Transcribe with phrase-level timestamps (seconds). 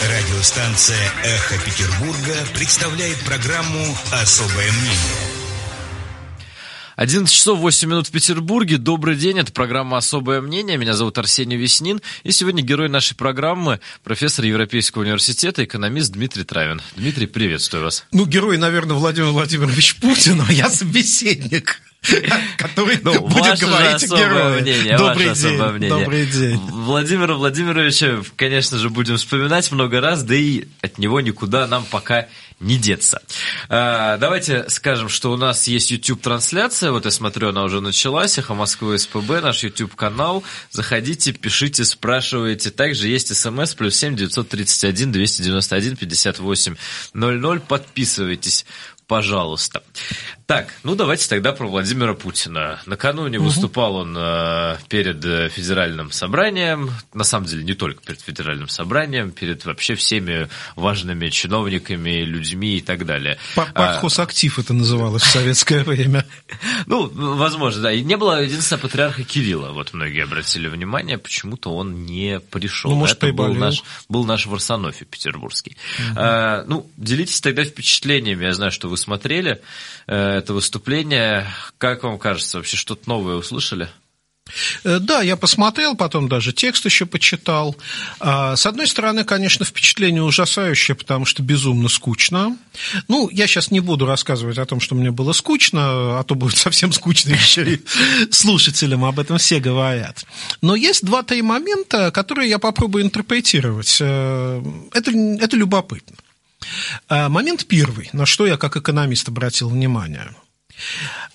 [0.00, 5.18] Радиостанция «Эхо Петербурга» представляет программу «Особое мнение».
[6.94, 8.76] 11 часов 8 минут в Петербурге.
[8.76, 10.76] Добрый день, это программа «Особое мнение».
[10.76, 12.00] Меня зовут Арсений Веснин.
[12.22, 16.80] И сегодня герой нашей программы– профессор Европейского университета, экономист Дмитрий Травин.
[16.96, 18.04] Дмитрий, приветствую вас.
[18.12, 21.80] Ну, герой, наверное, Владимир Владимирович Путин, а я собеседник.
[22.56, 24.60] который ну, будет говорить о герое.
[24.60, 25.56] Мнение, Добрый день.
[25.60, 25.88] Мнение.
[25.88, 26.56] Добрый день.
[26.56, 32.28] Владимира Владимировича, конечно же, будем вспоминать много раз, да и от него никуда нам пока
[32.60, 33.22] не деться.
[33.68, 36.90] А, давайте скажем, что у нас есть YouTube-трансляция.
[36.92, 38.38] Вот я смотрю, она уже началась.
[38.38, 40.42] Эхо Москвы СПБ, наш YouTube-канал.
[40.70, 42.70] Заходите, пишите, спрашивайте.
[42.70, 46.76] Также есть смс плюс семь девятьсот тридцать один двести девяносто один пятьдесят восемь
[47.12, 47.60] ноль ноль.
[47.60, 48.64] Подписывайтесь
[49.08, 49.82] пожалуйста.
[50.48, 52.80] Так, ну давайте тогда про Владимира Путина.
[52.86, 53.48] Накануне угу.
[53.48, 59.30] выступал он э, перед э, федеральным собранием, на самом деле не только перед федеральным собранием,
[59.30, 63.36] перед вообще всеми важными чиновниками, людьми и так далее.
[63.54, 66.24] Партхозактив а, это называлось в советское время.
[66.86, 67.92] Ну, возможно, да.
[67.92, 69.72] И не было единственного патриарха Кирилла.
[69.72, 72.92] Вот многие обратили внимание, почему-то он не пришел.
[72.92, 75.76] Ну, может, это был наш, был наш Варсонофий петербургский.
[76.16, 78.44] А, ну, делитесь тогда впечатлениями.
[78.44, 79.60] Я знаю, что вы смотрели
[80.14, 81.46] это выступление.
[81.78, 83.88] Как вам кажется, вообще что-то новое услышали?
[84.84, 87.76] Э, да, я посмотрел, потом даже текст еще почитал.
[88.20, 92.56] А, с одной стороны, конечно, впечатление ужасающее, потому что безумно скучно.
[93.08, 96.56] Ну, я сейчас не буду рассказывать о том, что мне было скучно, а то будет
[96.58, 97.80] совсем скучно еще и
[98.30, 100.24] слушателям, об этом все говорят.
[100.60, 103.98] Но есть два-три момента, которые я попробую интерпретировать.
[104.00, 104.62] Э,
[104.92, 106.16] это, это любопытно.
[107.08, 110.34] А, момент первый, на что я как экономист обратил внимание.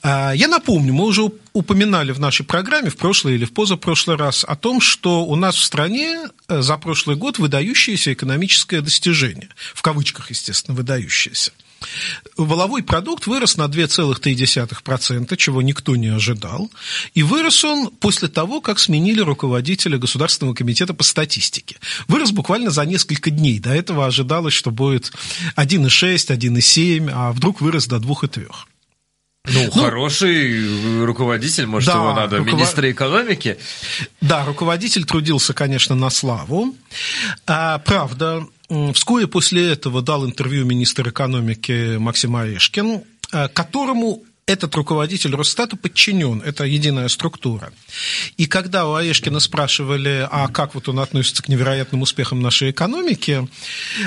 [0.02, 4.46] А, я напомню, мы уже упоминали в нашей программе в прошлый или в позапрошлый раз
[4.48, 9.82] о том, что у нас в стране э, за прошлый год выдающееся экономическое достижение, в
[9.82, 11.52] кавычках, естественно, выдающееся.
[12.38, 16.70] Воловой продукт вырос на 2,3%, чего никто не ожидал.
[17.14, 21.78] И вырос он после того, как сменили руководителя Государственного комитета по статистике.
[22.08, 23.60] Вырос буквально за несколько дней.
[23.60, 25.12] До этого ожидалось, что будет
[25.56, 28.48] 1,6, 1,7, а вдруг вырос до 2,3.
[29.46, 32.54] Ну, ну, хороший руководитель, может, да, его надо, руков...
[32.54, 33.58] министра экономики.
[34.22, 36.74] Да, руководитель трудился, конечно, на славу.
[37.46, 38.48] А, правда,
[38.94, 46.42] Вскоре после этого дал интервью министр экономики Максим Орешкин, э, которому этот руководитель Росстата подчинен,
[46.42, 47.72] это единая структура.
[48.36, 53.48] И когда у Орешкина спрашивали, а как вот он относится к невероятным успехам нашей экономики,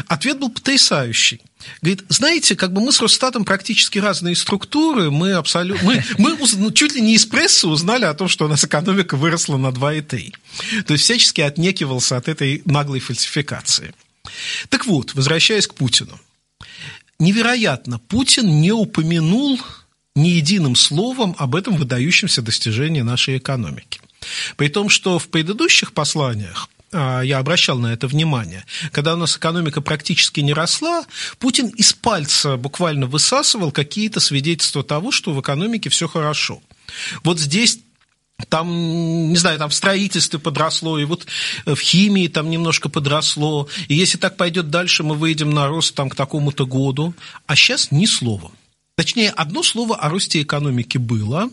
[0.09, 1.41] ответ был потрясающий.
[1.81, 6.71] Говорит, знаете, как бы мы с Росстатом практически разные структуры, мы абсолютно, мы, мы ну,
[6.71, 10.35] чуть ли не из прессы узнали о том, что у нас экономика выросла на 2,3.
[10.85, 13.95] То есть всячески отнекивался от этой наглой фальсификации.
[14.69, 16.19] Так вот, возвращаясь к Путину.
[17.19, 19.61] Невероятно, Путин не упомянул
[20.15, 24.01] ни единым словом об этом выдающемся достижении нашей экономики.
[24.57, 28.65] При том, что в предыдущих посланиях а, я обращал на это внимание.
[28.93, 31.05] Когда у нас экономика практически не росла,
[31.39, 36.63] Путин из пальца буквально высасывал какие-то свидетельства того, что в экономике все хорошо.
[37.23, 37.81] Вот здесь
[38.49, 41.27] там, не знаю, там в строительстве подросло, и вот
[41.65, 43.69] в химии там немножко подросло.
[43.89, 47.15] И если так пойдет дальше, мы выйдем на рост там к такому-то году.
[47.47, 48.51] А сейчас ни слова.
[48.97, 51.51] Точнее, одно слово о росте экономики было,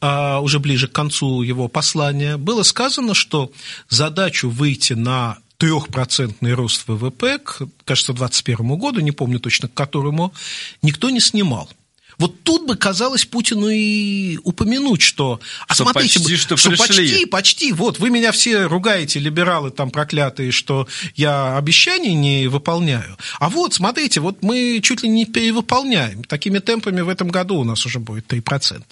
[0.00, 2.36] а, уже ближе к концу его послания.
[2.36, 3.52] Было сказано, что
[3.88, 10.34] задачу выйти на трехпроцентный рост ВВП к, кажется, 2021 году, не помню точно к которому,
[10.82, 11.70] никто не снимал.
[12.18, 15.40] Вот тут бы казалось Путину и упомянуть, что...
[15.66, 16.86] А что смотрите, почти, что, что пришли.
[16.86, 23.16] почти, почти, вот, вы меня все ругаете, либералы там проклятые, что я обещаний не выполняю.
[23.38, 26.24] А вот, смотрите, вот мы чуть ли не перевыполняем.
[26.24, 28.82] Такими темпами в этом году у нас уже будет 3%.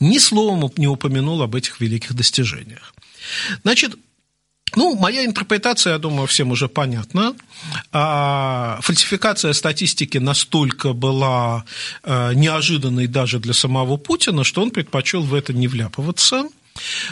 [0.00, 2.94] Ни словом не упомянул об этих великих достижениях.
[3.62, 3.96] Значит,
[4.76, 7.34] ну, моя интерпретация, я думаю, всем уже понятна.
[7.92, 11.64] А, фальсификация статистики настолько была
[12.02, 16.48] а, неожиданной даже для самого Путина, что он предпочел в это не вляпываться.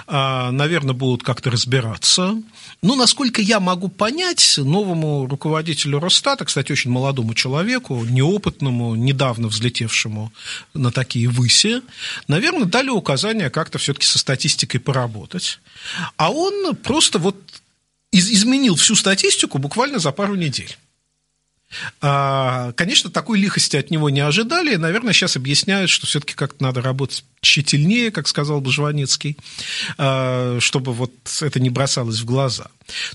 [0.06, 2.34] А, наверное, будут как-то разбираться.
[2.82, 10.32] Ну, насколько я могу понять, новому руководителю Росстата, кстати, очень молодому человеку, неопытному, недавно взлетевшему
[10.74, 11.82] на такие выси,
[12.26, 15.60] наверное, дали указание как-то все-таки со статистикой поработать.
[16.16, 17.36] А он просто вот
[18.12, 20.76] изменил всю статистику буквально за пару недель.
[22.00, 26.82] А, конечно, такой лихости от него не ожидали, наверное, сейчас объясняют, что все-таки как-то надо
[26.82, 29.36] работать тщательнее, как сказал бы Жванецкий,
[29.98, 32.66] а, чтобы вот это не бросалось в глаза.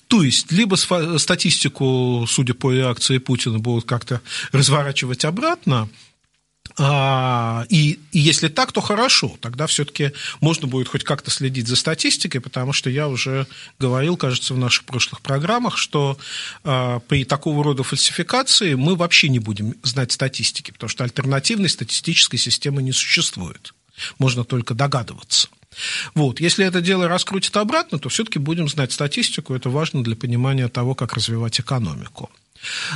[0.08, 4.22] То есть, либо статистику, судя по реакции Путина, будут как-то
[4.52, 5.90] разворачивать обратно,
[6.80, 12.40] и, и если так, то хорошо, тогда все-таки можно будет хоть как-то следить за статистикой,
[12.40, 13.48] потому что я уже
[13.80, 16.20] говорил, кажется, в наших прошлых программах, что
[16.64, 22.38] а, при такого рода фальсификации мы вообще не будем знать статистики, потому что альтернативной статистической
[22.38, 23.74] системы не существует.
[24.20, 25.50] Можно только догадываться.
[26.14, 26.40] Вот.
[26.40, 29.56] Если это дело раскрутит обратно, то все-таки будем знать статистику.
[29.56, 32.30] Это важно для понимания того, как развивать экономику.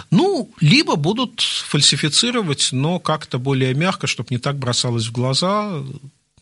[0.09, 5.83] Ну, либо будут фальсифицировать, но как-то более мягко, чтобы не так бросалось в глаза.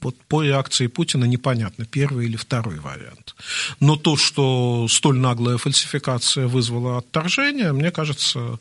[0.02, 3.36] Вот по реакции Путина непонятно, первый или второй вариант.
[3.82, 8.60] Но то, что столь наглая фальсификация вызвала отторжение, мне кажется,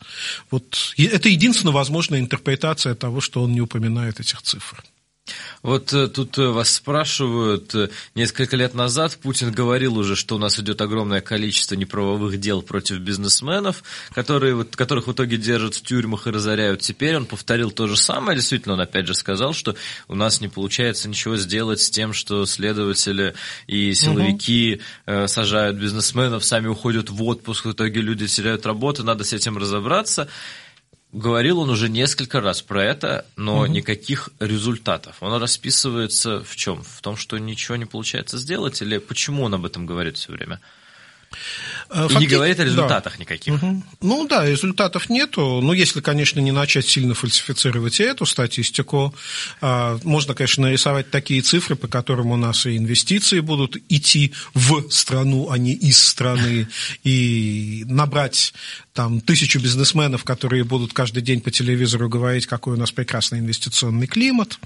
[0.51, 4.83] вот это единственная возможная интерпретация того, что он не упоминает этих цифр.
[5.63, 10.39] Вот э, тут э, вас спрашивают, э, несколько лет назад Путин говорил уже, что у
[10.39, 13.83] нас идет огромное количество неправовых дел против бизнесменов,
[14.13, 16.81] которые, вот, которых в итоге держат в тюрьмах и разоряют.
[16.81, 18.37] Теперь он повторил то же самое.
[18.37, 19.75] Действительно, он опять же сказал, что
[20.07, 23.35] у нас не получается ничего сделать с тем, что следователи
[23.67, 25.27] и силовики угу.
[25.27, 30.29] сажают бизнесменов, сами уходят в отпуск, в итоге люди теряют работу, надо с этим разобраться.
[31.13, 33.67] Говорил он уже несколько раз про это, но угу.
[33.67, 35.17] никаких результатов.
[35.21, 36.83] Он расписывается в чем?
[36.83, 40.61] В том, что ничего не получается сделать, или почему он об этом говорит все время?
[41.89, 42.15] Факти...
[42.15, 43.21] Э, и не говорит о результатах да.
[43.21, 43.55] никаких.
[43.55, 43.83] Угу.
[44.03, 45.61] Ну да, результатов нету.
[45.63, 49.15] Ну, если, конечно, не начать сильно фальсифицировать эту статистику,
[49.61, 54.91] а, можно, конечно, нарисовать такие цифры, по которым у нас и инвестиции будут идти в
[54.91, 56.69] страну, а не из страны,
[57.05, 58.53] и набрать
[58.99, 64.09] там тысячу бизнесменов, которые будут каждый день по телевизору говорить, какой у нас прекрасный инвестиционный
[64.09, 64.59] климат.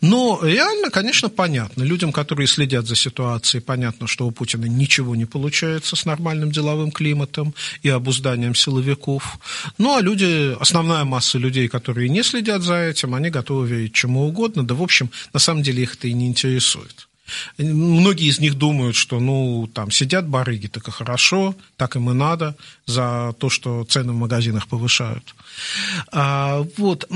[0.00, 1.82] Но реально, конечно, понятно.
[1.82, 6.90] Людям, которые следят за ситуацией, понятно, что у Путина ничего не получается с нормальным деловым
[6.90, 7.54] климатом
[7.84, 9.38] и обузданием силовиков.
[9.78, 14.26] Ну, а люди, основная масса людей, которые не следят за этим, они готовы верить чему
[14.26, 14.62] угодно.
[14.66, 17.08] Да, в общем, на самом деле их это и не интересует.
[17.58, 22.14] Многие из них думают, что, ну, там сидят барыги, так и хорошо, так им и
[22.14, 22.54] надо
[22.86, 25.34] за то, что цены в магазинах повышают.
[26.12, 27.06] А, вот.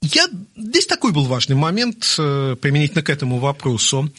[0.00, 4.10] Я, здесь такой был важный момент э, применительно к этому вопросу.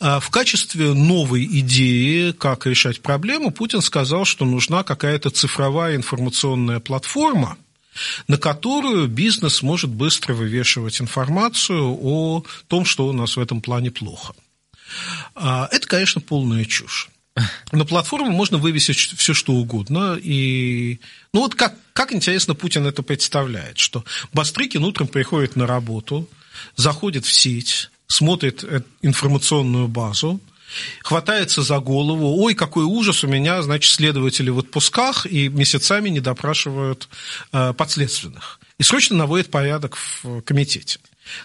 [0.00, 6.80] А, в качестве новой идеи, как решать проблему, Путин сказал, что нужна какая-то цифровая информационная
[6.80, 7.56] платформа,
[8.26, 13.92] на которую бизнес может быстро вывешивать информацию о том, что у нас в этом плане
[13.92, 14.34] плохо.
[15.36, 17.10] А, это, конечно, полная чушь.
[17.72, 20.18] На платформу можно вывесить все, что угодно.
[20.20, 21.00] И...
[21.32, 26.28] Ну вот как, как интересно Путин это представляет, что Бастрыкин утром приходит на работу,
[26.76, 30.40] заходит в сеть, смотрит э, информационную базу,
[31.02, 36.20] хватается за голову, ой, какой ужас, у меня, значит, следователи в отпусках и месяцами не
[36.20, 37.08] допрашивают
[37.52, 38.60] э, подследственных.
[38.78, 40.98] И срочно наводит порядок в комитете.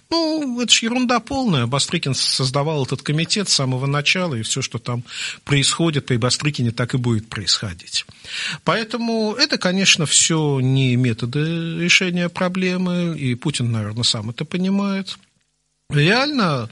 [0.09, 1.65] Ну, это же ерунда полная.
[1.65, 5.03] Бастрыкин создавал этот комитет с самого начала, и все, что там
[5.43, 8.05] происходит при Бастрыкине, так и будет происходить.
[8.63, 15.17] Поэтому это, конечно, все не методы решения проблемы, и Путин, наверное, сам это понимает.
[15.89, 16.69] Реально,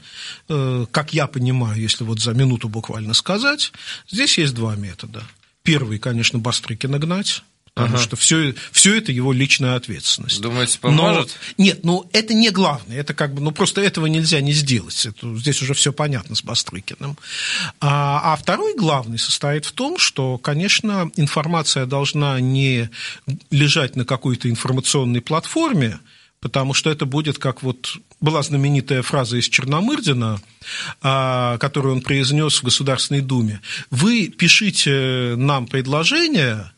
[0.48, 3.72] э, как я понимаю, если вот за минуту буквально сказать,
[4.10, 5.22] здесь есть два метода.
[5.62, 7.42] Первый, конечно, Бастрыкина гнать,
[7.74, 8.04] потому ага.
[8.04, 10.40] что все, все это его личная ответственность.
[10.40, 11.38] Думаете, поможет?
[11.56, 15.06] Но, нет, ну это не главное, это как бы, ну просто этого нельзя не сделать,
[15.06, 17.16] это, здесь уже все понятно с Бастрыкиным.
[17.80, 22.90] А, а второй главный состоит в том, что, конечно, информация должна не
[23.50, 25.98] лежать на какой-то информационной платформе,
[26.40, 30.40] потому что это будет как вот была знаменитая фраза из Черномырдина,
[31.00, 33.60] а, которую он произнес в Государственной Думе.
[33.90, 36.70] Вы пишите нам предложение,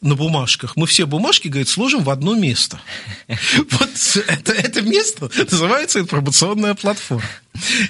[0.00, 2.80] на бумажках, мы все бумажки, говорит, сложим в одно место.
[3.70, 3.90] Вот
[4.28, 7.24] это, это место называется информационная платформа.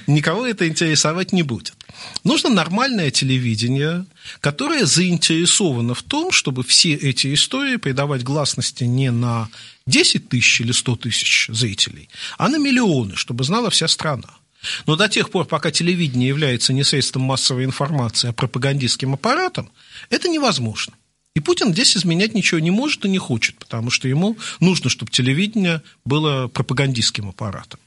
[0.07, 1.75] Никого это интересовать не будет.
[2.23, 4.07] Нужно нормальное телевидение,
[4.41, 9.49] которое заинтересовано в том, чтобы все эти истории придавать гласности не на
[9.87, 14.31] 10 тысяч или 100 тысяч зрителей, а на миллионы, чтобы знала вся страна.
[14.87, 19.71] Но до тех пор, пока телевидение является не средством массовой информации, а пропагандистским аппаратом,
[20.11, 20.95] это невозможно.
[21.35, 25.11] И Путин здесь изменять ничего не может и не хочет, потому что ему нужно, чтобы
[25.11, 27.81] телевидение было пропагандистским аппаратом.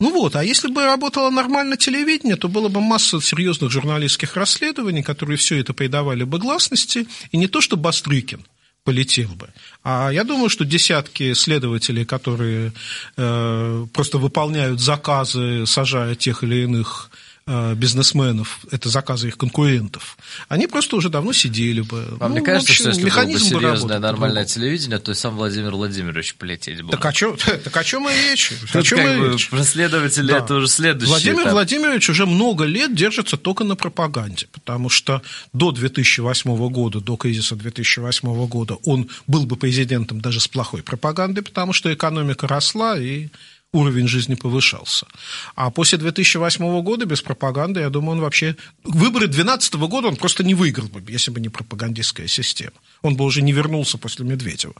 [0.00, 5.02] Ну вот, а если бы работало нормально телевидение, то было бы масса серьезных журналистских расследований,
[5.02, 8.44] которые все это придавали бы гласности, и не то что Бастрыкин,
[8.84, 9.48] полетел бы.
[9.84, 12.72] А я думаю, что десятки следователей, которые
[13.16, 17.10] э, просто выполняют заказы, сажая тех или иных
[17.46, 20.16] бизнесменов, это заказы их конкурентов,
[20.48, 22.04] они просто уже давно сидели бы.
[22.18, 25.12] Вам ну, мне кажется, общем, что если механизм было бы серьезное бы нормальное телевидение, то
[25.12, 26.90] и сам Владимир Владимирович полететь бы.
[26.90, 28.52] Так о чем, так о чем и речь?
[28.72, 29.50] О чем и речь?
[29.50, 30.38] Преследователи да.
[30.38, 31.52] это уже следующий Владимир этап.
[31.52, 35.22] Владимирович уже много лет держится только на пропаганде, потому что
[35.52, 41.42] до 2008 года, до кризиса 2008 года он был бы президентом даже с плохой пропагандой,
[41.42, 43.28] потому что экономика росла и
[43.72, 45.06] уровень жизни повышался.
[45.54, 48.56] А после 2008 года без пропаганды, я думаю, он вообще...
[48.84, 52.74] Выборы 2012 года он просто не выиграл бы, если бы не пропагандистская система.
[53.00, 54.74] Он бы уже не вернулся после Медведева.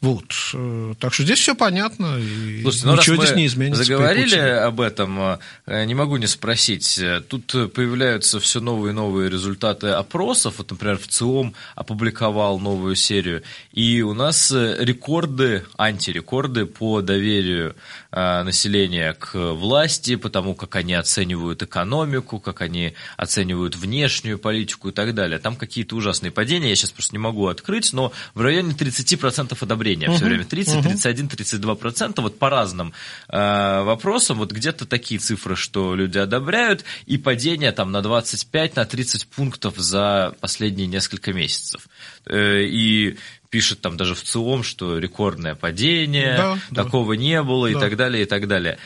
[0.00, 0.32] Вот.
[0.54, 3.84] Э, так что здесь все понятно, и Слушайте, ну ничего здесь не изменится.
[3.84, 7.00] Заговорили об этом, э, не могу не спросить.
[7.28, 10.54] Тут появляются все новые и новые результаты опросов.
[10.58, 13.42] Вот, например, в ЦИОМ опубликовал новую серию.
[13.72, 17.74] И у нас рекорды, антирекорды по доверию
[18.14, 24.92] Э, населения к власти, потому как они оценивают экономику, как они оценивают внешнюю политику и
[24.92, 25.38] так далее.
[25.38, 30.08] Там какие-то ужасные падения, я сейчас просто не могу открыть, но в районе 30% одобрения
[30.08, 30.16] uh-huh.
[30.16, 30.44] все время.
[30.44, 32.92] 30, 31, 32%, вот по разным
[33.28, 38.84] э, вопросам, вот где-то такие цифры, что люди одобряют, и падение там на 25, на
[38.84, 41.88] 30 пунктов за последние несколько месяцев.
[42.26, 43.16] Э, и
[43.50, 47.22] пишет там даже в ЦИОМ, что рекордное падение, да, такого да.
[47.22, 48.78] не было и так далее, и так далее.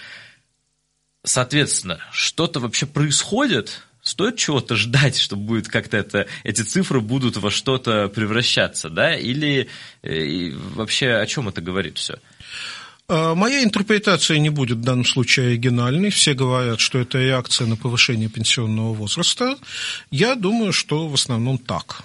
[1.23, 7.51] Соответственно, что-то вообще происходит, стоит чего-то ждать, что будет как-то это, эти цифры будут во
[7.51, 9.69] что-то превращаться, да, или
[10.03, 12.19] э, вообще о чем это говорит все?
[13.09, 16.11] А, моя интерпретация не будет в данном случае оригинальной.
[16.11, 19.57] Все говорят, что это реакция на повышение пенсионного возраста.
[20.11, 22.05] Я думаю, что в основном так.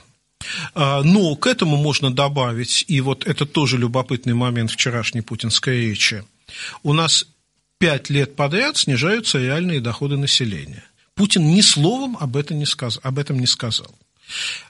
[0.74, 6.24] А, но к этому можно добавить, и вот это тоже любопытный момент вчерашней путинской речи,
[6.82, 7.28] у нас
[7.78, 10.84] пять лет подряд снижаются реальные доходы населения.
[11.22, 13.00] Путин ни словом об этом не сказал.
[13.04, 13.94] Об этом не сказал.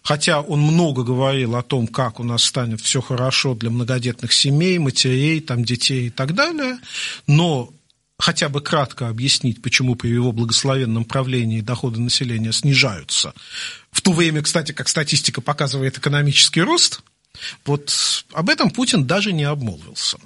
[0.04, 4.78] Хотя он много говорил о том, как у нас станет все хорошо для многодетных семей,
[4.78, 6.78] матерей, там, детей и так далее,
[7.26, 7.74] но
[8.20, 13.34] хотя бы кратко объяснить, почему при его благословенном правлении доходы населения снижаются,
[13.90, 17.02] в то время, кстати, как статистика показывает экономический рост,
[17.64, 20.18] вот об этом Путин даже не обмолвился.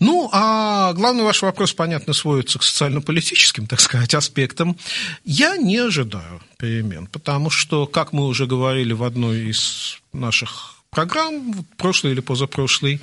[0.00, 4.76] Ну, а главный ваш вопрос, понятно, сводится к социально-политическим, так сказать, аспектам.
[5.24, 11.64] Я не ожидаю перемен, потому что, как мы уже говорили в одной из наших программ,
[11.78, 13.00] прошлый или позапрошлый,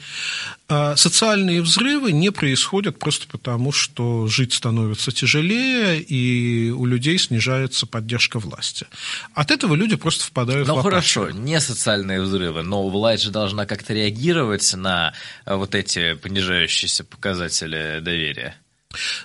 [0.67, 7.87] а социальные взрывы не происходят просто потому, что жить становится тяжелее, и у людей снижается
[7.87, 8.85] поддержка власти.
[9.33, 10.91] От этого люди просто впадают ну, в апатию.
[10.91, 15.13] хорошо, не социальные взрывы, но власть же должна как-то реагировать на
[15.47, 18.55] вот эти понижающиеся показатели доверия.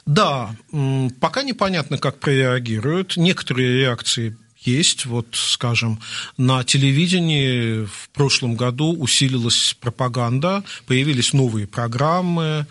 [0.06, 0.56] Да,
[1.20, 3.18] пока непонятно, как прореагируют.
[3.18, 5.06] Некоторые реакции есть.
[5.06, 6.00] Вот, скажем,
[6.36, 12.66] на телевидении в прошлом году усилилась пропаганда, появились новые программы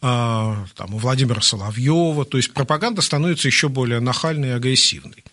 [0.00, 2.24] а, там, у Владимира Соловьева.
[2.24, 5.24] То есть пропаганда становится еще более нахальной и агрессивной.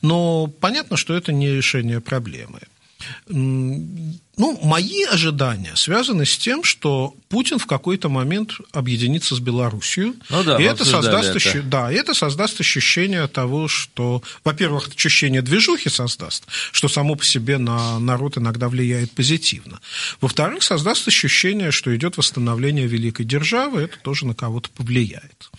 [0.00, 2.60] Но понятно, что это не решение проблемы.
[4.38, 10.14] Ну, мои ожидания связаны с тем, что Путин в какой-то момент объединится с Белоруссией.
[10.30, 11.36] Ну да, и это создаст, это.
[11.36, 11.62] Ощу...
[11.62, 17.98] да, это создаст ощущение того, что, во-первых, ощущение движухи создаст, что само по себе на
[17.98, 19.80] народ иногда влияет позитивно.
[20.22, 25.50] Во-вторых, создаст ощущение, что идет восстановление великой державы, это тоже на кого-то повлияет.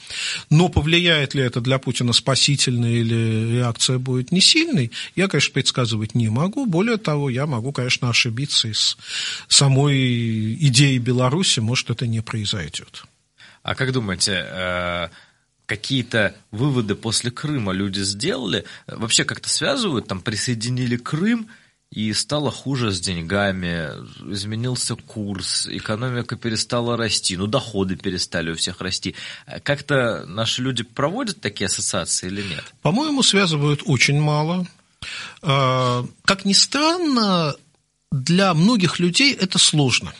[0.50, 6.16] Но повлияет ли это для Путина спасительно или реакция будет не сильной, я, конечно, предсказывать
[6.16, 6.66] не могу.
[6.66, 8.98] Более того, я могу, конечно, ошибиться с
[9.48, 13.04] самой идеей Беларуси, может, это не произойдет.
[13.64, 15.08] А как думаете, э,
[15.66, 18.66] какие-то выводы после Крыма люди сделали?
[18.88, 21.50] Вообще как-то связывают, там присоединили Крым,
[21.94, 23.90] и стало хуже с деньгами,
[24.32, 29.14] изменился курс, экономика перестала расти, ну, доходы перестали у всех расти.
[29.62, 32.64] Как-то наши люди проводят такие ассоциации или нет?
[32.82, 34.66] По-моему, связывают очень мало.
[35.44, 37.56] А, как ни странно,
[38.14, 40.14] для многих людей это сложно.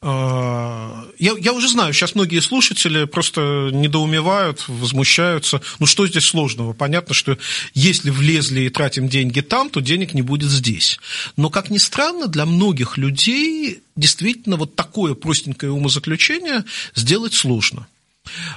[0.00, 5.60] А, я, я уже знаю, сейчас многие слушатели просто недоумевают, возмущаются.
[5.78, 6.72] Ну что здесь сложного?
[6.72, 7.36] Понятно, что
[7.74, 10.98] если влезли и тратим деньги там, то денег не будет здесь.
[11.36, 17.86] Но, как ни странно, для многих людей действительно вот такое простенькое умозаключение сделать сложно.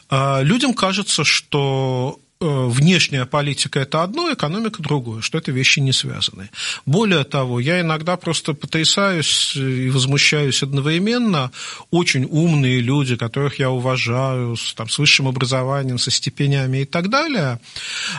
[0.09, 6.49] А, людям кажется, что внешняя политика– это одно, экономика– другое, что это вещи не связаны.
[6.85, 11.51] Более того, я иногда просто потрясаюсь и возмущаюсь одновременно.
[11.91, 17.09] Очень умные люди, которых я уважаю, с, там, с высшим образованием, со степенями и так
[17.09, 17.59] далее,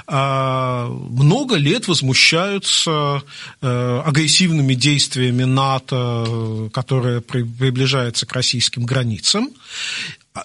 [0.07, 3.23] а, много лет возмущаются
[3.63, 9.49] э, агрессивными действиями НАТО, которое приближается к российским границам.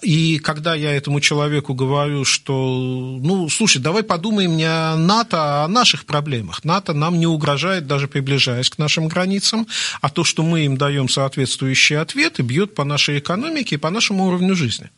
[0.02, 5.64] И когда я этому человеку говорю, что, ну, слушай, давай подумаем не о НАТО, а
[5.64, 6.64] о наших проблемах.
[6.64, 9.68] НАТО нам не угрожает, даже приближаясь к нашим границам,
[10.00, 14.26] а то, что мы им даем соответствующие ответы, бьет по нашей экономике и по нашему
[14.26, 14.90] уровню жизни.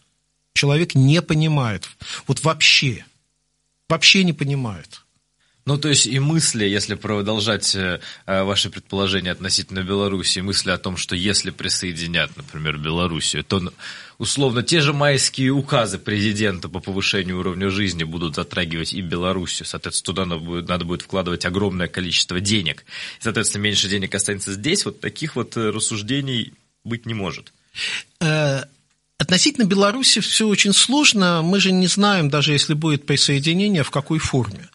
[0.54, 1.88] Человек не понимает,
[2.26, 3.04] вот вообще,
[3.90, 5.02] вообще не понимает.
[5.66, 10.78] Ну, то есть и мысли, если продолжать э, э, ваши предположения относительно Беларуси, мысли о
[10.78, 13.60] том, что если присоединят, например, Белоруссию, то
[14.18, 19.66] условно те же майские указы президента по повышению уровня жизни будут затрагивать и Белоруссию.
[19.66, 22.84] Соответственно, туда надо будет, надо будет вкладывать огромное количество денег.
[23.18, 24.84] И, соответственно, меньше денег останется здесь.
[24.84, 26.52] Вот таких вот э, рассуждений
[26.84, 27.52] быть не может.
[29.18, 31.42] Относительно Беларуси все очень сложно.
[31.42, 34.68] Мы же не знаем, даже если будет присоединение, в какой форме.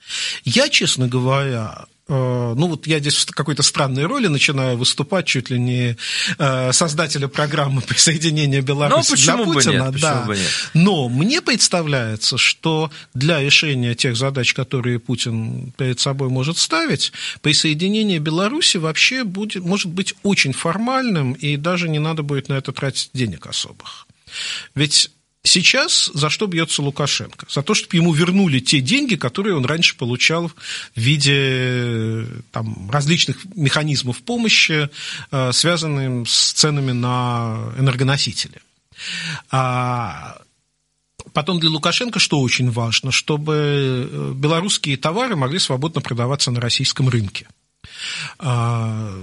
[0.44, 5.50] Я, честно говоря, э, ну вот я здесь в какой-то странной роли начинаю выступать, чуть
[5.50, 5.98] ли не
[6.38, 9.86] э, создателя программы присоединения Беларуси для Путина.
[9.86, 10.22] Бы нет, да.
[10.24, 10.52] бы нет.
[10.74, 18.20] Но мне представляется, что для решения тех задач, которые Путин перед собой может ставить, присоединение
[18.20, 23.12] Беларуси вообще будет, может быть очень формальным, и даже не надо будет на это тратить
[23.14, 24.08] денег особых.
[24.76, 25.10] Ведь
[25.46, 27.48] Сейчас за что бьется Лукашенко?
[27.50, 30.56] За то, чтобы ему вернули те деньги, которые он раньше получал в
[30.96, 34.90] виде там, различных механизмов помощи,
[35.32, 38.62] э, связанных с ценами на энергоносители.
[39.52, 40.38] А
[41.34, 43.12] Потом для Лукашенко что очень важно?
[43.12, 47.48] Чтобы э, белорусские товары могли свободно продаваться на российском рынке.
[48.40, 49.14] А,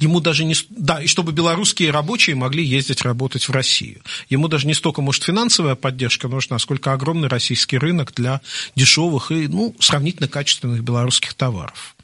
[0.00, 0.54] ему даже не...
[0.70, 4.02] Да, и чтобы белорусские рабочие могли ездить работать в Россию.
[4.28, 8.40] Ему даже не столько, может, финансовая поддержка нужна, сколько огромный российский рынок для
[8.76, 11.96] дешевых и, ну, сравнительно качественных белорусских товаров.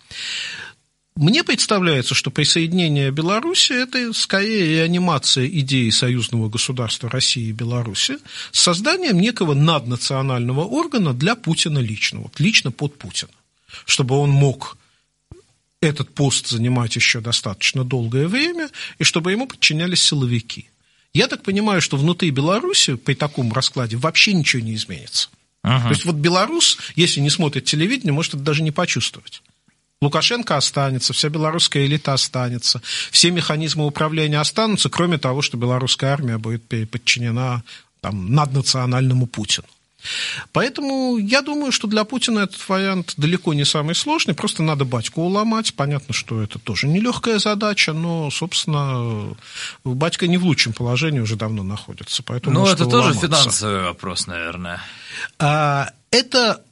[1.17, 8.19] Мне представляется, что присоединение Беларуси– это скорее анимация идеи союзного государства России и Беларуси
[8.53, 13.31] с созданием некого наднационального органа для Путина лично, вот лично под Путина,
[13.87, 14.77] чтобы он мог
[15.81, 20.71] этот пост занимать еще достаточно долгое время, и чтобы ему подчинялись силовики.
[21.13, 25.29] Я так понимаю, что внутри Беларуси при таком раскладе вообще ничего не изменится.
[25.63, 25.85] Ага.
[25.85, 29.43] То есть вот белорус, если не смотрит телевидение, может это даже не почувствовать.
[30.03, 36.39] Лукашенко останется, вся белорусская элита останется, все механизмы управления останутся, кроме того, что белорусская армия
[36.39, 37.63] будет подчинена
[38.01, 39.67] там, наднациональному Путину.
[40.53, 45.23] Поэтому я думаю, что для Путина этот вариант далеко не самый сложный, просто надо батьку
[45.23, 45.75] уломать.
[45.75, 49.37] Понятно, что это тоже нелегкая задача, но, собственно,
[49.85, 52.23] батька не в лучшем положении уже давно находится.
[52.23, 54.81] Поэтому ну, это тоже финансовый вопрос, наверное.
[55.39, 56.63] А, это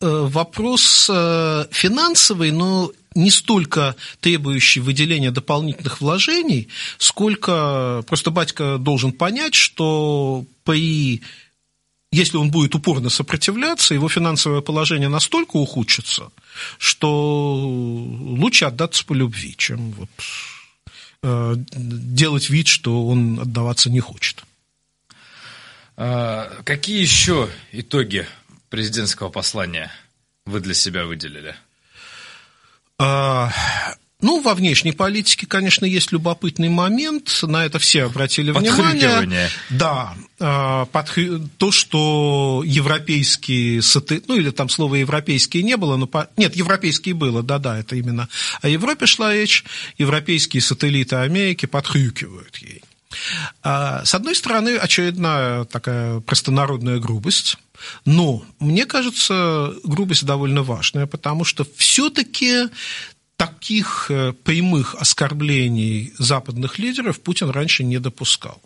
[0.00, 9.12] э, вопрос э, финансовый, но не столько требующий выделения дополнительных вложений, сколько просто батька должен
[9.12, 11.22] понять, что при
[12.14, 16.30] если он будет упорно сопротивляться, его финансовое положение настолько ухудшится,
[16.78, 20.08] что лучше отдаться по любви, чем вот,
[21.22, 24.44] э, делать вид, что он отдаваться не хочет.
[25.96, 28.26] А, какие еще итоги
[28.68, 29.92] президентского послания
[30.46, 31.54] вы для себя выделили?
[32.98, 33.52] А,
[34.24, 39.50] ну, во внешней политике, конечно, есть любопытный момент, на это все обратили внимание.
[39.68, 40.88] Да, а,
[41.58, 46.08] то, что европейские сателлиты, ну, или там слово европейские не было, но,
[46.38, 48.30] нет, европейские было, да-да, это именно
[48.62, 49.62] о Европе шла речь,
[49.98, 52.82] европейские сателлиты Америки подхрюкивают ей.
[53.62, 57.58] А, с одной стороны, очередная такая простонародная грубость,
[58.04, 62.68] но мне кажется, грубость довольно важная, потому что все-таки
[63.36, 68.60] таких э, прямых оскорблений западных лидеров Путин раньше не допускал.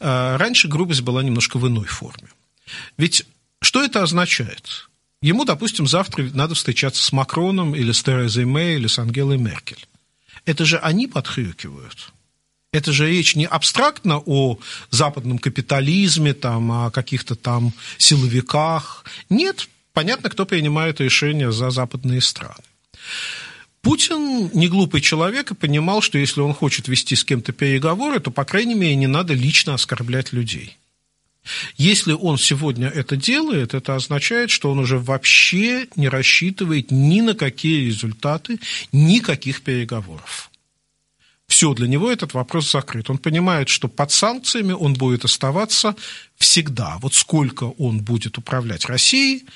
[0.00, 2.28] Э, раньше грубость была немножко в иной форме.
[2.96, 3.24] Ведь
[3.60, 4.88] что это означает?
[5.20, 9.84] Ему, допустим, завтра надо встречаться с Макроном или с Терезой Мэй или с Ангелой Меркель.
[10.44, 12.12] Это же они подхрюкивают.
[12.72, 14.58] Это же речь не абстрактно о
[14.90, 19.04] западном капитализме, там, о каких-то там силовиках.
[19.30, 22.62] Нет, понятно, кто принимает решения за западные страны.
[23.82, 28.30] Путин не глупый человек и понимал, что если он хочет вести с кем-то переговоры, то,
[28.30, 30.76] по крайней мере, не надо лично оскорблять людей.
[31.76, 37.34] Если он сегодня это делает, это означает, что он уже вообще не рассчитывает ни на
[37.34, 38.58] какие результаты,
[38.92, 40.50] никаких переговоров.
[41.46, 43.08] Все, для него этот вопрос закрыт.
[43.08, 45.96] Он понимает, что под санкциями он будет оставаться
[46.36, 46.98] всегда.
[47.00, 49.46] Вот сколько он будет управлять Россией,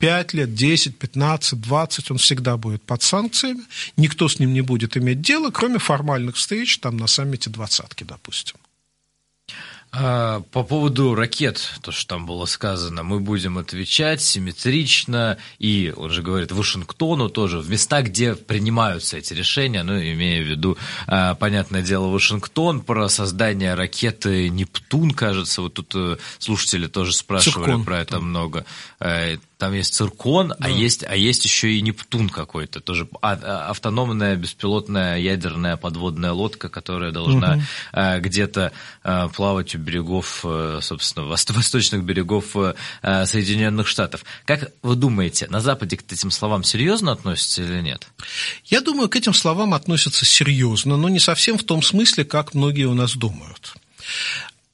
[0.00, 3.62] 5 лет, 10, 15, 20, он всегда будет под санкциями,
[3.98, 8.56] никто с ним не будет иметь дело, кроме формальных встреч там на саммите двадцатки, допустим.
[9.92, 16.10] А, по поводу ракет, то, что там было сказано, мы будем отвечать симметрично, и, он
[16.10, 21.34] же говорит, Вашингтону тоже, в места, где принимаются эти решения, ну, имея в виду, а,
[21.34, 27.84] понятное дело, Вашингтон, про создание ракеты «Нептун», кажется, вот тут э, слушатели тоже спрашивали Циркон.
[27.84, 28.64] про это много.
[29.00, 30.66] Э, там есть циркон, а да.
[30.66, 37.12] а, есть, а есть еще и Нептун какой-то, тоже автономная беспилотная ядерная подводная лодка, которая
[37.12, 37.56] должна
[37.92, 38.20] угу.
[38.20, 38.72] где-то
[39.34, 40.44] плавать берегов,
[40.80, 42.56] собственно, восточных берегов
[43.02, 44.24] Соединенных Штатов.
[44.44, 48.06] Как вы думаете, на Западе к этим словам серьезно относятся или нет?
[48.64, 52.84] Я думаю, к этим словам относятся серьезно, но не совсем в том смысле, как многие
[52.84, 53.74] у нас думают.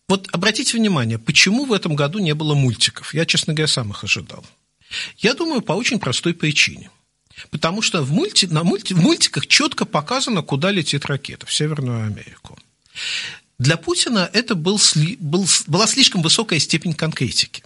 [0.09, 3.13] Вот обратите внимание, почему в этом году не было мультиков?
[3.13, 4.45] Я, честно говоря, сам их ожидал.
[5.19, 6.91] Я думаю, по очень простой причине.
[7.51, 12.07] Потому что в, мульти, на мульти, в мультиках четко показано, куда летит ракета, в Северную
[12.07, 12.59] Америку.
[13.59, 14.81] Для Путина это был,
[15.19, 17.63] был, была слишком высокая степень конкретики.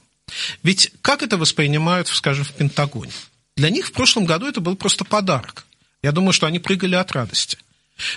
[0.63, 3.13] Ведь как это воспринимают, скажем, в Пентагоне?
[3.57, 5.67] Для них в прошлом году это был просто подарок.
[6.03, 7.59] Я думаю, что они прыгали от радости.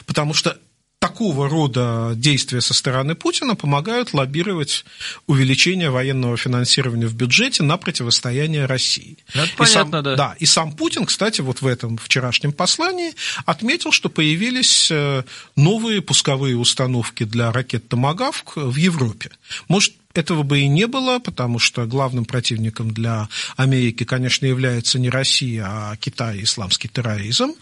[0.06, 0.58] Потому что
[1.04, 4.86] такого рода действия со стороны Путина помогают лоббировать
[5.28, 9.18] увеличение военного финансирования в бюджете на противостояние России.
[9.36, 10.16] Ну, это и понятно, сам, да.
[10.16, 15.24] Да, и сам Путин, кстати, вот в этом вчерашнем послании отметил, что появились э,
[15.58, 19.32] новые пусковые установки для ракет «Томагавк» в Европе.
[19.68, 25.10] Может, этого бы и не было, потому что главным противником для Америки, конечно, является не
[25.10, 27.54] Россия, а Китай и исламский терроризм.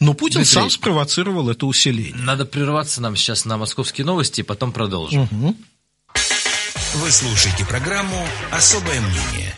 [0.00, 2.22] Но Путин Дмитрий, сам спровоцировал это усиление.
[2.22, 5.22] Надо прерваться нам сейчас на московские новости и потом продолжим.
[5.22, 5.56] Угу.
[6.96, 9.54] Вы слушаете программу «Особое мнение».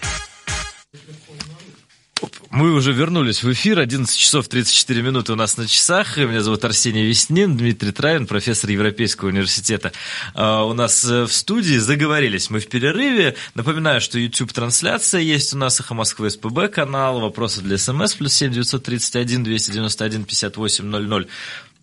[2.51, 3.79] Мы уже вернулись в эфир.
[3.79, 6.17] 11 часов 34 минуты у нас на часах.
[6.17, 9.93] Меня зовут Арсений Веснин, Дмитрий Травин, профессор Европейского университета.
[10.35, 13.37] А, у нас э, в студии заговорились мы в перерыве.
[13.55, 18.51] Напоминаю, что YouTube-трансляция есть у нас, Эхо Москвы, СПБ канал, вопросы для СМС, плюс 7
[18.53, 21.29] 931 291 5800.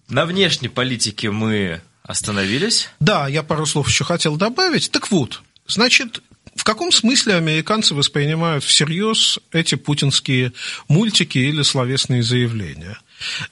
[0.09, 2.89] На внешней политике мы остановились.
[2.99, 4.89] Да, я пару слов еще хотел добавить.
[4.89, 6.21] Так вот, Значит,
[6.55, 10.53] в каком смысле американцы воспринимают всерьез эти путинские
[10.87, 12.97] мультики или словесные заявления?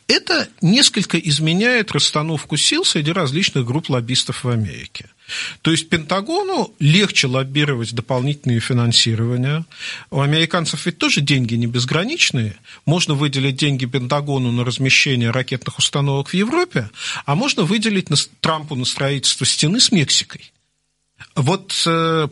[0.08, 5.10] Это несколько изменяет расстановку сил среди различных групп лоббистов в Америке.
[5.62, 9.66] То есть Пентагону легче лоббировать дополнительные финансирования.
[10.10, 12.56] У американцев ведь тоже деньги не безграничные.
[12.86, 16.89] Можно выделить деньги Пентагону на размещение ракетных установок в Европе,
[17.26, 18.08] а можно выделить
[18.39, 20.52] Трампу на строительство стены с Мексикой.
[21.36, 22.28] Вот э,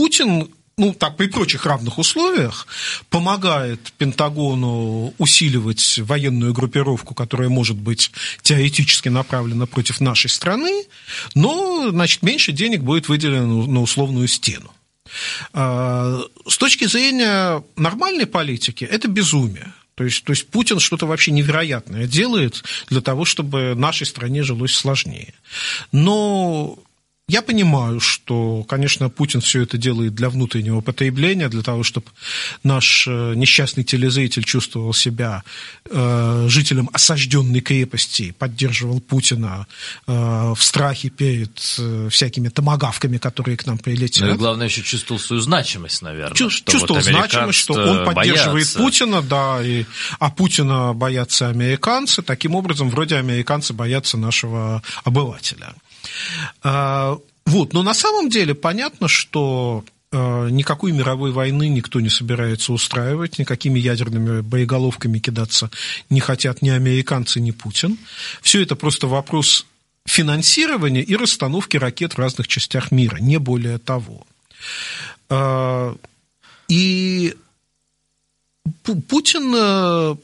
[0.00, 2.66] Путин ну, так, при прочих равных условиях,
[3.10, 8.10] помогает Пентагону усиливать военную группировку, которая может быть
[8.40, 10.84] теоретически направлена против нашей страны,
[11.34, 14.72] но, значит, меньше денег будет выделено на условную стену.
[15.52, 19.74] А, с точки зрения нормальной политики, это безумие.
[19.96, 24.72] То есть, то есть Путин что-то вообще невероятное делает для того, чтобы нашей стране жилось
[24.72, 25.34] сложнее.
[25.92, 26.78] Но
[27.30, 32.06] я понимаю, что, конечно, Путин все это делает для внутреннего потребления, для того, чтобы
[32.64, 35.44] наш э, несчастный телезритель чувствовал себя
[35.88, 39.66] э, жителем осажденной крепости, поддерживал Путина
[40.08, 40.12] э,
[40.56, 44.26] в страхе перед э, всякими томогавками, которые к нам прилетят.
[44.26, 46.34] Ну и главное, еще чувствовал свою значимость, наверное.
[46.34, 48.78] Чу- что чувствовал вот значимость, что он поддерживает боятся.
[48.78, 49.84] Путина, да, и,
[50.18, 52.22] а Путина боятся американцы.
[52.22, 55.74] Таким образом, вроде американцы боятся нашего обывателя.
[56.62, 62.72] А, вот, но на самом деле понятно, что а, никакой мировой войны никто не собирается
[62.72, 65.70] устраивать, никакими ядерными боеголовками кидаться
[66.08, 67.98] не хотят ни американцы, ни Путин.
[68.42, 69.66] Все это просто вопрос
[70.06, 74.26] финансирования и расстановки ракет в разных частях мира, не более того.
[75.28, 75.96] А,
[76.68, 77.34] и
[79.08, 80.16] Путин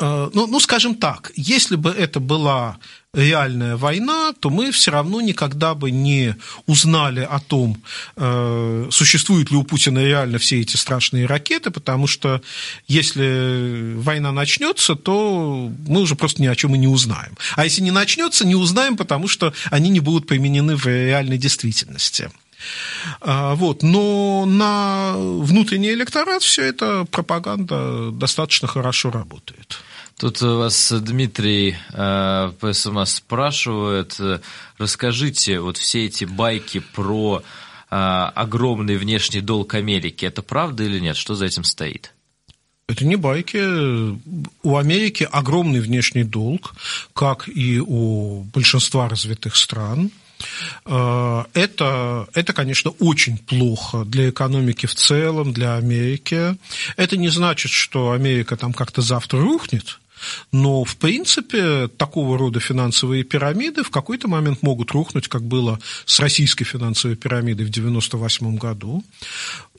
[0.00, 2.78] Э, ну, ну, скажем так, если бы это была
[3.12, 7.82] реальная война, то мы все равно никогда бы не узнали о том,
[8.16, 12.40] э, существуют ли у Путина реально все эти страшные ракеты, потому что
[12.86, 17.36] если война начнется, то мы уже просто ни о чем и не узнаем.
[17.56, 22.30] А если не начнется, не узнаем, потому что они не будут применены в реальной действительности.
[23.20, 23.82] А, вот.
[23.82, 29.78] Но на внутренний электорат все это пропаганда достаточно хорошо работает.
[30.18, 34.20] Тут вас Дмитрий э, по СМС спрашивает,
[34.76, 37.42] расскажите, вот все эти байки про
[37.90, 41.16] э, огромный внешний долг Америки, это правда или нет?
[41.16, 42.12] Что за этим стоит?
[42.90, 43.62] Это не байки.
[44.62, 46.74] У Америки огромный внешний долг,
[47.14, 50.10] как и у большинства развитых стран.
[50.86, 56.56] Э, это, это, конечно, очень плохо для экономики в целом, для Америки.
[56.96, 60.00] Это не значит, что Америка там как-то завтра рухнет,
[60.52, 66.20] но, в принципе, такого рода финансовые пирамиды в какой-то момент могут рухнуть, как было с
[66.20, 69.02] российской финансовой пирамидой в 1998 году.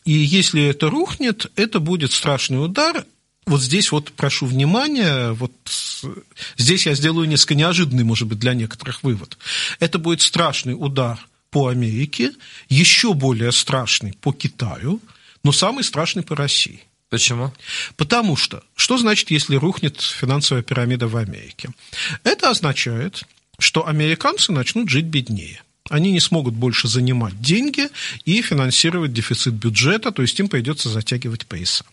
[0.05, 3.05] И если это рухнет, это будет страшный удар.
[3.45, 5.51] Вот здесь вот прошу внимания, вот
[6.57, 9.37] здесь я сделаю несколько неожиданный, может быть, для некоторых вывод.
[9.79, 12.31] Это будет страшный удар по Америке,
[12.69, 15.01] еще более страшный по Китаю,
[15.43, 16.83] но самый страшный по России.
[17.09, 17.51] Почему?
[17.97, 21.71] Потому что, что значит, если рухнет финансовая пирамида в Америке?
[22.23, 23.23] Это означает,
[23.59, 27.89] что американцы начнут жить беднее они не смогут больше занимать деньги
[28.23, 31.83] и финансировать дефицит бюджета, то есть им придется затягивать пояса.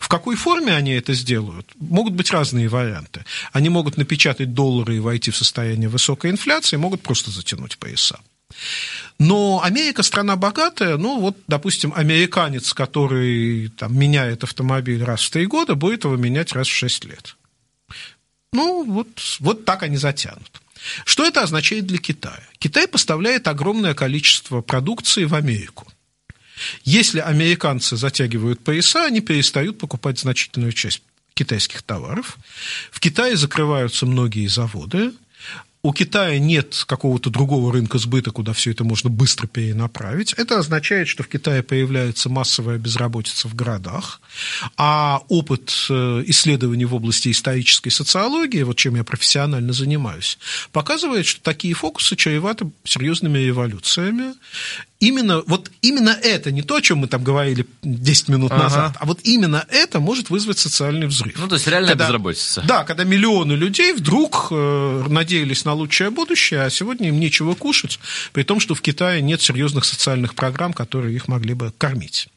[0.00, 1.68] В какой форме они это сделают?
[1.78, 3.24] Могут быть разные варианты.
[3.52, 8.20] Они могут напечатать доллары и войти в состояние высокой инфляции, могут просто затянуть пояса.
[9.18, 15.46] Но Америка страна богатая, ну вот, допустим, американец, который там, меняет автомобиль раз в три
[15.46, 17.36] года, будет его менять раз в шесть лет.
[18.52, 19.08] Ну, вот,
[19.40, 20.62] вот так они затянут.
[21.04, 22.42] Что это означает для Китая?
[22.58, 25.86] Китай поставляет огромное количество продукции в Америку.
[26.84, 31.02] Если американцы затягивают пояса, они перестают покупать значительную часть
[31.34, 32.38] китайских товаров.
[32.90, 35.12] В Китае закрываются многие заводы,
[35.86, 40.32] у Китая нет какого-то другого рынка сбыта, куда все это можно быстро перенаправить.
[40.32, 44.20] Это означает, что в Китае появляется массовая безработица в городах,
[44.76, 50.38] а опыт э, исследований в области исторической социологии, вот чем я профессионально занимаюсь,
[50.72, 54.34] показывает, что такие фокусы чреваты серьезными революциями,
[55.00, 58.62] именно, вот именно это, не то, о чем мы там говорили 10 минут ага.
[58.64, 61.34] назад, а вот именно это может вызвать социальный взрыв.
[61.38, 62.62] Ну, то есть реальная когда, безработица.
[62.66, 67.98] Да, когда миллионы людей вдруг э, надеялись на лучшее будущее, а сегодня им нечего кушать,
[68.32, 72.28] при том, что в Китае нет серьезных социальных программ, которые их могли бы кормить.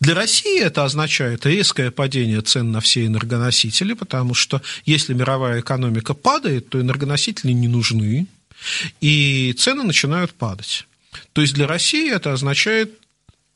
[0.00, 6.14] Для России это означает резкое падение цен на все энергоносители, потому что если мировая экономика
[6.14, 8.26] падает, то энергоносители не нужны,
[9.00, 10.86] и цены начинают падать.
[11.32, 12.98] То есть для России это означает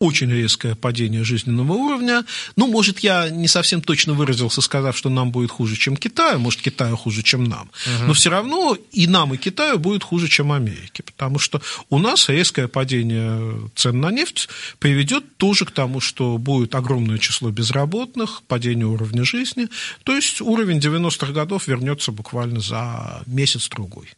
[0.01, 2.25] очень резкое падение жизненного уровня.
[2.57, 6.63] Ну, может, я не совсем точно выразился, сказав, что нам будет хуже, чем Китаю, может,
[6.63, 7.71] Китаю хуже, чем нам.
[7.87, 8.07] Угу.
[8.07, 12.29] Но все равно и нам, и Китаю будет хуже, чем Америке, потому что у нас
[12.29, 18.87] резкое падение цен на нефть приведет тоже к тому, что будет огромное число безработных, падение
[18.87, 19.69] уровня жизни,
[20.05, 24.09] то есть уровень 90-х годов вернется буквально за месяц-другой.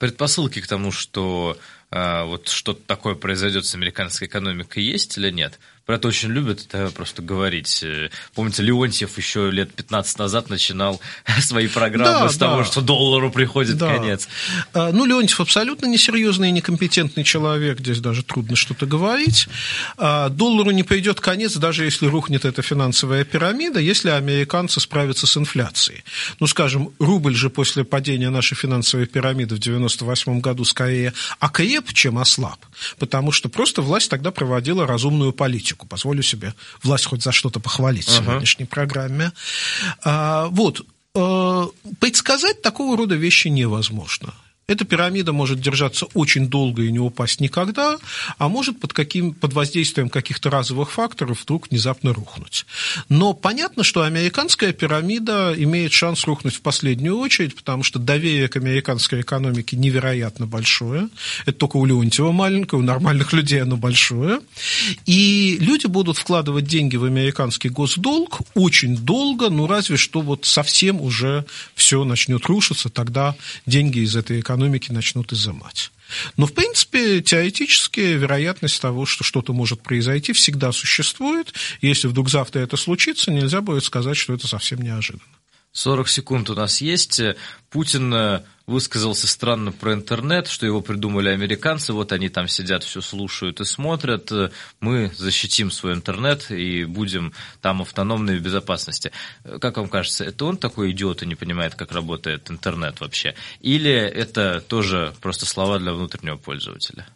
[0.00, 1.58] Предпосылки к тому, что
[1.90, 5.60] а, вот что-то такое произойдет с американской экономикой, есть или нет?
[5.86, 7.82] Про это очень любят это просто говорить.
[7.82, 11.00] Э, помните, Леонтьев еще лет 15 назад начинал
[11.40, 12.64] свои программы да, с того, да.
[12.64, 13.96] что доллару приходит да.
[13.96, 14.28] конец.
[14.72, 19.48] А, ну, Леонтьев абсолютно несерьезный и некомпетентный человек, здесь даже трудно что-то говорить.
[19.96, 25.36] А, доллару не придет конец, даже если рухнет эта финансовая пирамида, если американцы справятся с
[25.36, 26.04] инфляцией.
[26.38, 32.18] Ну, скажем, рубль же после падения нашей финансовой пирамиды в 98 году скорее окреп, чем
[32.18, 32.58] ослаб,
[32.98, 35.86] потому что просто власть тогда проводила разумную политику политику.
[35.86, 39.32] Позволю себе власть хоть за что-то похвалить в сегодняшней программе.
[40.04, 40.86] А, вот.
[41.14, 44.34] А, предсказать такого рода вещи невозможно.
[44.70, 47.98] Эта пирамида может держаться очень долго и не упасть никогда,
[48.38, 52.66] а может под, каким, под воздействием каких-то разовых факторов вдруг внезапно рухнуть.
[53.08, 58.58] Но понятно, что американская пирамида имеет шанс рухнуть в последнюю очередь, потому что доверие к
[58.58, 61.08] американской экономике невероятно большое.
[61.46, 64.38] Это только у Леонтьева маленькое, у нормальных людей оно большое.
[65.04, 71.00] И люди будут вкладывать деньги в американский госдолг очень долго, ну разве что вот совсем
[71.00, 73.34] уже все начнет рушиться, тогда
[73.66, 75.90] деньги из этой экономики экономики начнут изымать.
[76.36, 81.54] Но, в принципе, теоретически вероятность того, что что-то может произойти, всегда существует.
[81.80, 85.22] Если вдруг завтра это случится, нельзя будет сказать, что это совсем неожиданно.
[85.72, 87.20] 40 секунд у нас есть.
[87.70, 93.60] Путин высказался странно про интернет, что его придумали американцы, вот они там сидят, все слушают
[93.60, 94.30] и смотрят,
[94.80, 99.10] мы защитим свой интернет и будем там автономны в безопасности.
[99.60, 103.34] Как вам кажется, это он такой идиот и не понимает, как работает интернет вообще?
[103.60, 107.06] Или это тоже просто слова для внутреннего пользователя?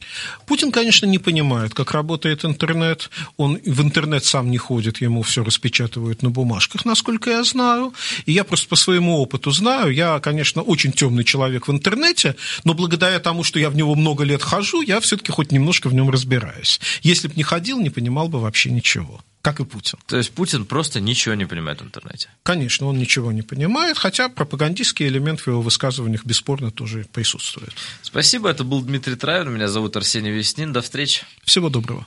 [0.46, 3.10] Путин, конечно, не понимает, как работает интернет.
[3.36, 7.94] Он в интернет сам не ходит, ему все распечатывают на бумажках, насколько я знаю.
[8.26, 12.74] И я просто по своему опыту знаю, я, конечно, очень темный человек в интернете, но
[12.74, 16.10] благодаря тому, что я в него много лет хожу, я все-таки хоть немножко в нем
[16.10, 16.80] разбираюсь.
[17.02, 19.98] Если бы не ходил, не понимал бы вообще ничего как и Путин.
[20.06, 22.30] То есть Путин просто ничего не понимает в интернете?
[22.42, 27.70] Конечно, он ничего не понимает, хотя пропагандистский элемент в его высказываниях бесспорно тоже присутствует.
[28.00, 31.24] Спасибо, это был Дмитрий Травин, меня зовут Арсений Веснин, до встречи.
[31.44, 32.06] Всего доброго.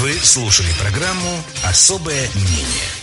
[0.00, 2.97] Вы слушали программу «Особое мнение».